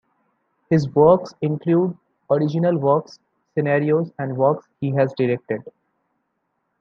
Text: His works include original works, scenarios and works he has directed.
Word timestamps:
His 0.71 0.89
works 0.95 1.35
include 1.43 1.95
original 2.31 2.75
works, 2.75 3.19
scenarios 3.53 4.11
and 4.17 4.35
works 4.35 4.67
he 4.79 4.89
has 4.95 5.13
directed. 5.13 5.61